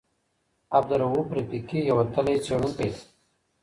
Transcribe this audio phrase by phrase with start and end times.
[0.77, 3.01] عبدالروف رفیقي یو وتلی څېړونکی دی.